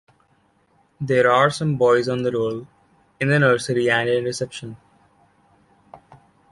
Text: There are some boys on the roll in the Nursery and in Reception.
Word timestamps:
There 0.99 1.31
are 1.31 1.51
some 1.51 1.77
boys 1.77 2.09
on 2.09 2.23
the 2.23 2.31
roll 2.31 2.65
in 3.19 3.29
the 3.29 3.37
Nursery 3.37 3.91
and 3.91 4.09
in 4.09 4.23
Reception. 4.23 4.77